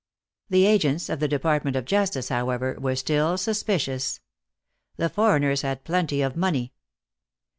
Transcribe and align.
The 0.49 0.65
agents 0.65 1.09
of 1.09 1.19
the 1.19 1.27
Department 1.27 1.75
of 1.75 1.85
Justice, 1.85 2.29
however, 2.29 2.75
were 2.79 2.95
still 2.95 3.37
suspicious. 3.37 4.19
The 4.97 5.09
foreigners 5.09 5.61
had 5.61 5.83
plenty 5.83 6.23
of 6.23 6.35
money. 6.35 6.73